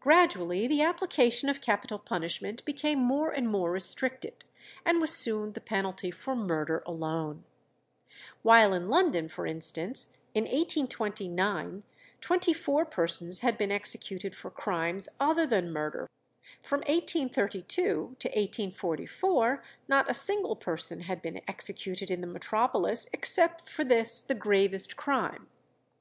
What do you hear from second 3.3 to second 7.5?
and more restricted, and was soon the penalty for murder alone.